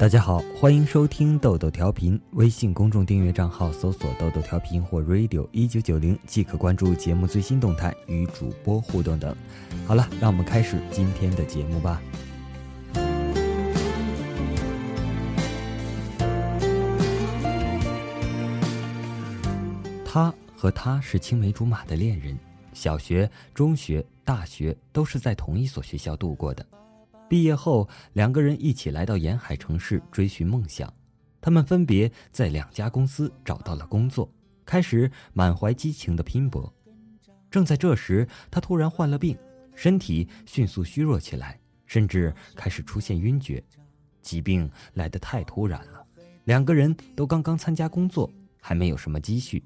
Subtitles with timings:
[0.00, 2.18] 大家好，欢迎收听豆豆调频。
[2.30, 9.36] 微信公众订阅账号搜索“豆豆调频”或 “radio 一九九零”，即可关注节目最新动态与主播互动等。
[9.86, 12.00] 好了，让我们开始今天的节目吧。
[20.02, 22.38] 他和她是青梅竹马的恋人，
[22.72, 26.64] 小学、中学、大学都是在同一所学校度过的。
[27.30, 30.92] 毕业后，两个人一起来到沿海城市追寻梦想。
[31.40, 34.28] 他们分别在两家公司找到了工作，
[34.66, 36.74] 开始满怀激情的拼搏。
[37.48, 39.38] 正在这时，他突然患了病，
[39.76, 41.56] 身体迅速虚弱起来，
[41.86, 43.62] 甚至开始出现晕厥。
[44.20, 46.04] 疾病来得太突然了，
[46.46, 48.28] 两个人都刚刚参加工作，
[48.60, 49.62] 还没有什么积蓄，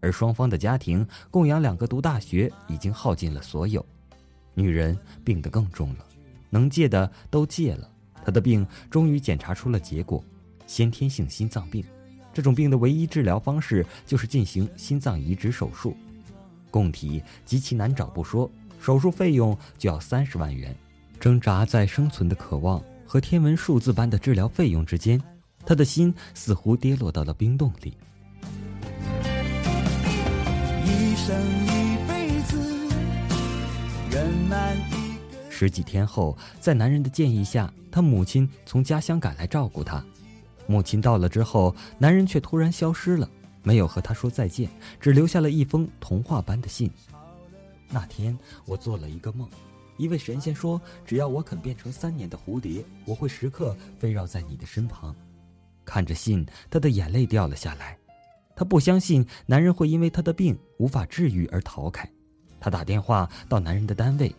[0.00, 3.84] 而双方的家庭供养两个读大学已经耗尽了所有。
[4.54, 6.06] 女人病得更重了。
[6.52, 7.88] 能戒的都戒了，
[8.22, 10.22] 他的病终于检查出了结果，
[10.66, 11.82] 先天性心脏病。
[12.34, 15.96] 这种病的唯一治疗方式就是进行心脏移植手术，
[16.70, 20.76] 供体极其难找不说，手术费用就要三十万元。
[21.18, 25.18] 挣扎在生存的渴望和天文数字般的治疗费用之间，
[25.64, 27.96] 他的心似乎跌落到了冰洞里。
[30.84, 32.58] 一生一辈子，
[34.10, 35.01] 圆满一。
[35.52, 40.02] 十几天后，在男人的建议下，他母亲从家乡赶来照顾他。
[40.66, 43.28] 母亲到了之后，男人却突然消失了，
[43.62, 46.90] 没有和他说再见，只留下了一封童话般的信。
[47.90, 49.46] 那天，我做了一个梦，
[49.98, 55.14] 一位神仙说，只要我肯变成三年的蝴蝶，我会时刻飞绕在你的身旁。
[55.84, 57.96] 看着信，他的眼泪掉了下来。
[58.56, 62.10] 他不相信男人会因为他的病无法治愈而逃开。
[62.58, 64.34] 他打电话到男人的单位。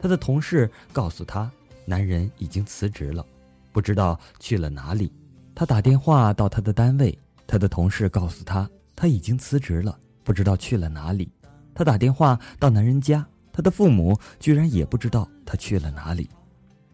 [0.00, 1.50] 他的同事告诉他，
[1.84, 3.24] 男人已经辞职了，
[3.72, 5.12] 不知道去了哪里。
[5.54, 11.28] 他打电话到他的单位，他的同事告诉他，他已经辞职了，不知道去了哪里。
[11.74, 16.28] 他打电话到男人家，他的父母居然也不知道他去了哪里。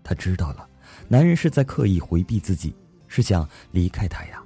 [0.02, 0.66] 他知道了，
[1.08, 2.74] 男人是在刻意回避自己，
[3.08, 4.42] 是想离开他呀。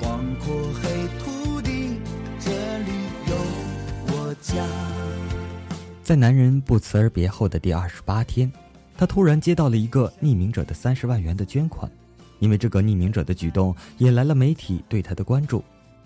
[0.00, 1.98] 广阔黑土地，
[2.38, 2.90] 这里
[3.28, 3.34] 有
[4.06, 4.99] 我家。
[6.10, 8.50] 在男人不辞而别后的第二十八天，
[8.98, 11.88] 他突然接到了一个匿名者的三十万元的捐款，
[12.40, 15.62] 因为这个匿名者的举动引来了媒体对他的关注。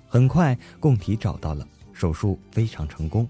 [0.06, 3.26] 很快，供体找到了，手术非常成功。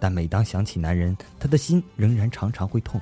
[0.00, 3.00] 但每当想起男人，他的心仍然常常会痛。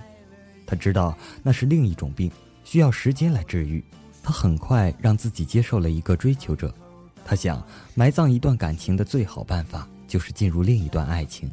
[0.67, 2.31] 他知道那是另一种病，
[2.63, 3.83] 需要时间来治愈。
[4.23, 6.71] 他很快让自己接受了一个追求者。
[7.25, 11.51] 他想，埋葬一段感情的最好办法就是进入另一段爱情。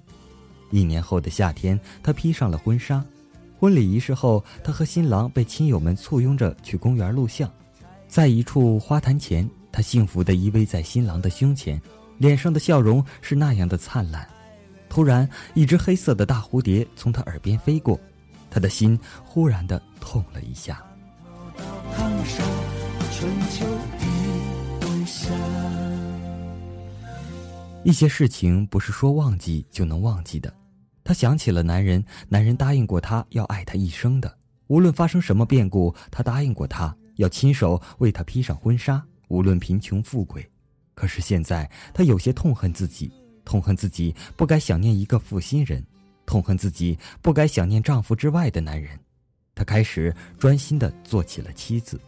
[0.71, 3.03] 一年后的夏天，她披上了婚纱。
[3.59, 7.47] 婚礼仪式后，她和新郎被亲友们簇拥着去公园录像。
[8.07, 11.79] 在一处花坛前，她幸福地依偎在新郎的胸前，
[12.17, 14.27] 脸上的笑容是那样的灿烂。
[14.89, 17.99] 突然，一只黑色的大蝴蝶从她耳边飞过，
[18.49, 20.83] 她的心忽然的痛了一下。
[27.83, 30.53] 一些事情不是说忘记就能忘记的。
[31.11, 34.33] 她想起了男人，男人答应过她要爱她一生的，
[34.67, 40.49] 无论发生什么变故，他答应过他要亲手为他披上婚纱，无论贫穷富贵。
[40.93, 43.11] 可是现在，他有些痛恨自己，
[43.43, 45.85] 痛恨自己不该想念一个负心人，
[46.25, 48.97] 痛恨自己不该想念丈夫之外的男人。
[49.53, 51.99] 他开始专心的做起了妻子。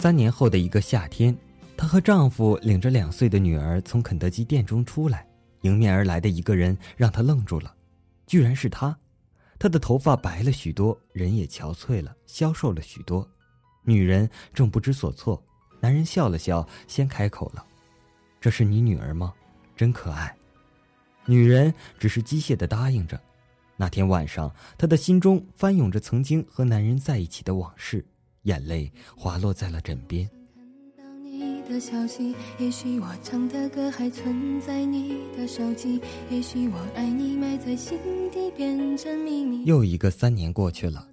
[0.00, 1.36] 三年后的一个夏天，
[1.76, 5.26] 她和丈夫领着两岁的女儿从肯德基店中出来，
[5.60, 7.74] 迎面而来的一个人让她愣住了，
[8.26, 8.98] 居然是他。
[9.58, 13.28] 她的头发白了许多，人也憔悴了，消瘦了许多。
[13.82, 15.42] 女人正不知所措，
[15.80, 17.62] 男人笑了笑，先开口了
[18.40, 19.34] ：“这是你女儿吗？
[19.76, 20.34] 真可爱。”
[21.28, 23.20] 女人只是机械的答应着。
[23.76, 28.02] 那天晚上，她的心中翻涌着曾经和男人在一起的往事。
[28.42, 30.28] 眼泪滑落在了枕边。
[39.64, 41.06] 又一个三年过去了，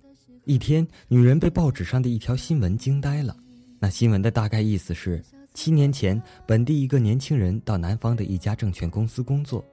[0.46, 3.36] 一天，女人被报纸上的一条新闻惊呆了。
[3.80, 5.24] 那新闻的大概意思是：
[5.54, 9.64] 七年前，本地一个年轻人到南方的一家证券公司工作，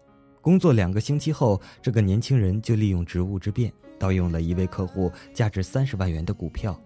[0.43, 6.79] 工作两个星期后，这个年轻人就利用职务之便，盗用了一位客户价值三十万元的股票。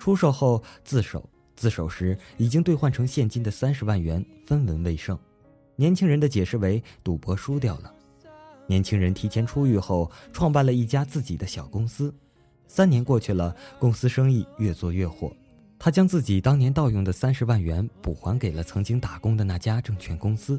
[0.00, 5.16] 出售后自首，自首时已经兑换成现金的三十万元分文未剩。
[5.76, 7.94] 年轻人的解释为赌博输掉了。
[8.66, 12.12] 年轻人提前出狱后，创办了一家自己的小公司。
[12.66, 15.30] 三年过去了，公司生意越做越火。
[15.78, 20.58] 他将自己当年盗用的三十万元补还给了曾经打工的那家证券公司。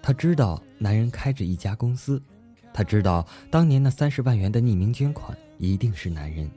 [0.00, 2.22] 他知道男人开着一家公司，
[2.72, 6.50] 他知道当年那三十万元的匿名捐款一定是男人，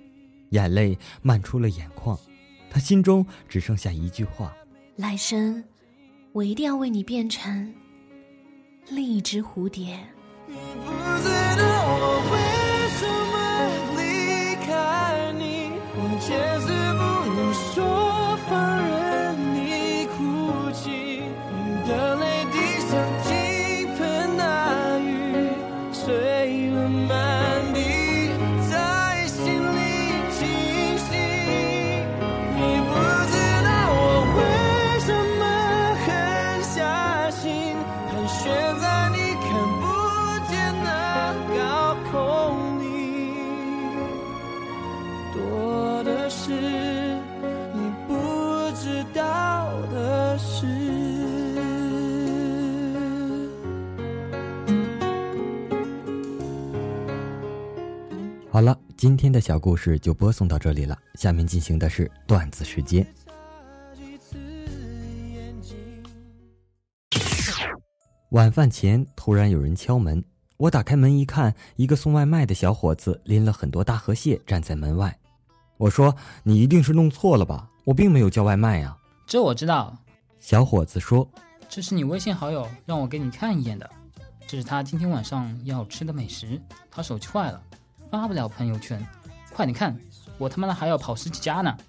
[0.51, 2.17] 眼泪漫出了眼眶。
[2.69, 4.55] 他心中只剩下一句话：
[4.95, 5.61] 来生，
[6.31, 7.73] 我一定要为你变成
[8.89, 9.99] 另一只蝴蝶。
[10.47, 12.50] 你不知道我为
[58.49, 60.95] 好了，今天的小故事就播送到这里了。
[61.15, 63.07] 下面进行的是段子时间。
[68.31, 70.23] 晚饭前，突然有人敲门，
[70.57, 75.17] 我打开门一看，一个送外卖的小伙子拎了很多大河蟹站在门外。
[75.77, 77.69] 我说：“你一定是弄错了吧？
[77.85, 78.95] 我并没有叫外卖呀。”
[79.25, 79.97] 这我知道。
[80.41, 81.25] 小伙子说
[81.69, 83.87] ：“这是你微信好友让我给你看一眼的，
[84.47, 86.59] 这是他今天晚上要吃的美食，
[86.89, 87.61] 他手机坏了。”
[88.09, 89.05] 发不了朋友圈，
[89.53, 89.95] 快点看，
[90.39, 91.73] 我他妈的还要跑十几家呢。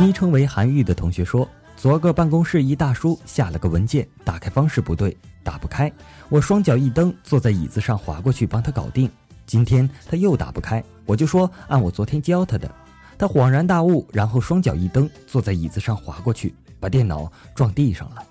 [0.00, 1.46] 昵称为韩愈的同学说，
[1.76, 5.92] 昨个办公室一大叔下了个文件，打开方式不对，打不开。
[6.28, 9.10] 我双脚一蹬，坐在椅子上滑过去帮他搞定。
[9.48, 12.70] 今天他又打不开，我就说按我昨天教他的。
[13.16, 16.54] 他恍然大悟，然后双脚一蹬，坐在椅子上滑过去。
[16.78, 18.24] 把电脑撞地上了，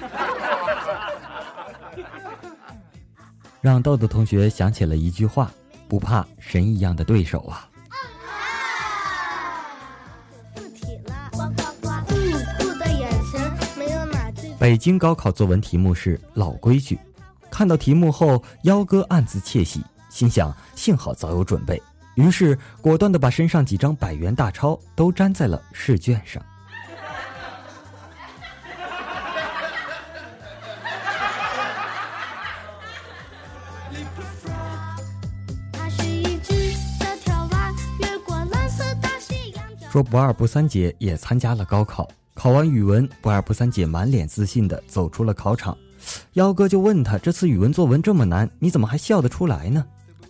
[3.62, 5.50] 让豆豆同学想起了一句话
[5.88, 7.66] ：“不怕神一样的对手啊。”
[14.58, 16.98] 北京高考作文题目是老规矩，
[17.50, 19.82] 看到题目后，幺哥暗自窃喜，
[20.16, 21.82] 心想幸好早有准备，
[22.14, 26.42] 于是果断的把身上几张百元大钞都粘在了试卷上。
[39.90, 45.76] 说不二不三姐也参加了高考，考完语文，不二不三姐满脸自信的走出了考场。
[46.34, 49.84] 幺哥就问他：“这次语文作文这么难，你怎么还笑得出来呢？”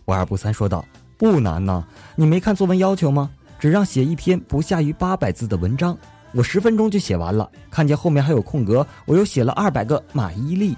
[0.06, 0.84] 我二不三说道
[1.18, 3.28] ：“不难呐，你没看作文要求吗？
[3.58, 5.98] 只让写一篇不下于八百字的文章，
[6.30, 7.50] 我十分钟就写完了。
[7.68, 10.76] 看见后面还有空格，我又写了二百个马伊琍。”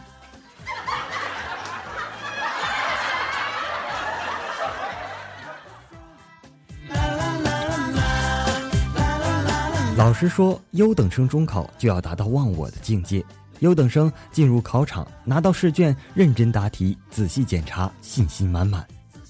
[9.98, 13.22] 老师说，优等生中考就要达到忘我的境界。
[13.58, 18.86] 优等生进入考场，拿到试卷，认真答题，仔细检查，信心满满。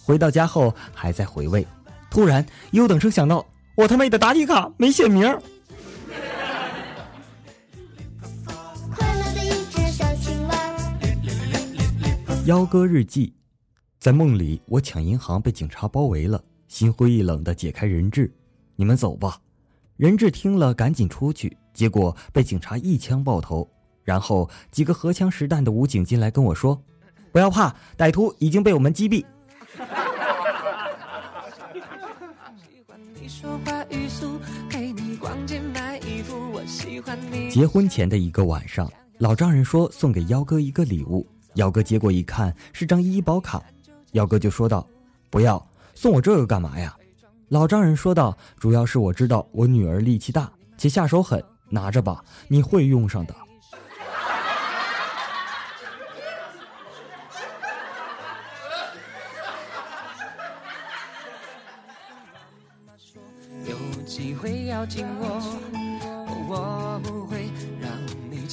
[0.08, 1.66] 回到家后，还在回味。
[2.10, 5.38] 突然，优等生想到，我他妈的答题卡没写名。
[12.46, 13.34] 幺哥日记，
[14.00, 18.34] 在梦里，我抢银行被警察包围了，心灰意冷的解开人质，
[18.76, 19.38] 你们走吧。
[19.98, 23.68] 人质听了，赶紧出去，结果被警察一枪爆头。
[24.02, 26.82] 然后几个荷枪实弹的武警进来跟我说
[27.30, 29.22] ：“不要怕，歹徒已经被我们击毙。”
[37.50, 43.62] 结婚前的一个晚上，老丈人说送给幺哥一个礼物，幺哥接过一看是张医保卡，
[44.12, 44.86] 幺哥就说道
[45.30, 46.94] ：“不要送我这个干嘛呀？”
[47.48, 53.34] 老丈人说道：“主要是我知道我女儿力气大，且下手狠，拿着吧，你会用上的。”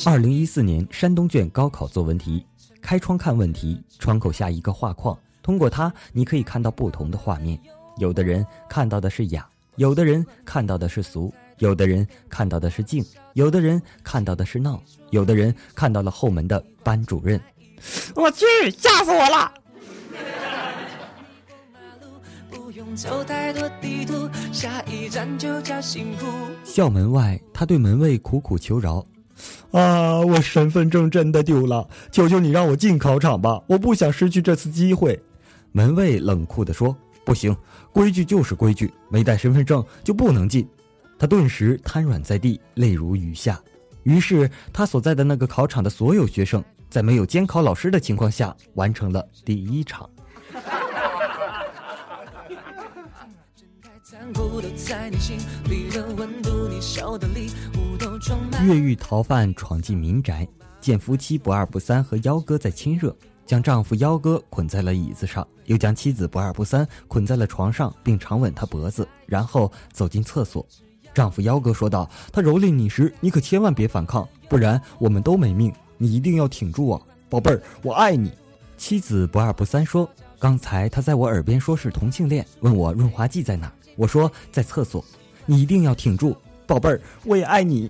[0.05, 2.45] 二零一四年山东卷高考作文题：
[2.81, 7.57] 开窗看问题，窗口下一个画框，通过它，你可以看到不同的画面。
[7.97, 9.47] 有的人看到的是雅，
[9.77, 17.39] 有的人看到的是俗，有的人看到的是静，有的人看到的是闹，有的人看到了后门的班主任。
[18.13, 18.45] 我去，
[18.77, 19.53] 吓死我了！
[26.65, 29.01] 校门外，他对门卫苦苦求饶
[29.72, 35.17] ：“啊，我身份证真的丢了，求求你让我进考场吧，我不想失去这次机会。”
[35.72, 37.55] 门卫冷酷地说：“不行，
[37.94, 40.67] 规矩就是规矩，没带身份证就不能进。”
[41.17, 43.58] 他顿时瘫软在地，泪如雨下。
[44.03, 50.10] 于是，他所在的那个考场的所有学生，在没有监考老师的情况下，完成了第一场。
[58.63, 60.48] 越狱逃犯闯进民宅，
[60.82, 63.15] 见夫妻不二不三和幺哥在亲热，
[63.46, 70.65] 将丈夫幺哥捆在了椅子上，又将妻子不二不三捆在了床上，并长吻她脖子，然后走进厕所。
[71.13, 75.72] 丈夫幺哥说道：“他蹂躏你时，你可千万别反抗，不然我们都没命。
[75.98, 78.32] 你一定要挺住啊，宝贝儿，我爱你。”
[78.75, 85.03] 妻子不二不三说：“刚才他在我耳边说是同性恋，问我润滑剂在哪。”我说在厕所，
[85.45, 86.35] 你一定要挺住，
[86.67, 87.89] 宝贝儿，我也爱你。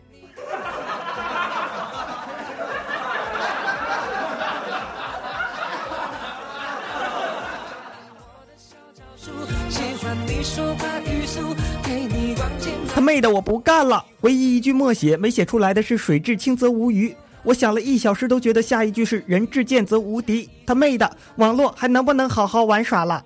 [12.94, 14.06] 他妹的，我不干了！
[14.22, 20.50] 唯一一句默写没写出来的是“水至清则无鱼”，我想了一小时都觉得下一句是“人至贱则无敌”。
[20.66, 23.26] 他妹的，网络还能不能好好玩耍了？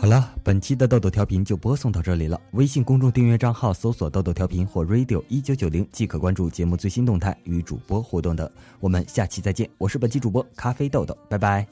[0.00, 2.40] 好了，本期的豆豆调频就播送到这里了。
[2.52, 8.50] 微信公众订阅账号搜索“豆豆调频”或 “radio 一九九零”即可关注节目最新动态，与主播互动的。
[8.80, 11.66] 我们下期再见，我是本期主播咖啡豆豆，拜拜。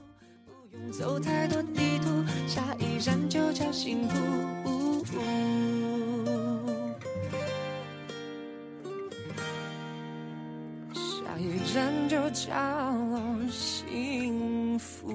[0.93, 1.07] 下
[2.77, 4.07] 一站就叫幸
[14.79, 15.15] 福。